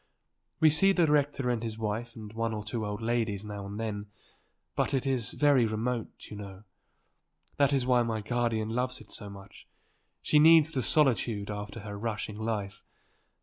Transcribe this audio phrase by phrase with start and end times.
[0.59, 3.79] "We see the rector and his wife and one or two old ladies now and
[3.79, 4.07] then.
[4.75, 6.63] But it is very remote, you know.
[7.57, 9.67] That is why my guardian loves it so much.
[10.23, 12.83] She needs the solitude after her rushing life.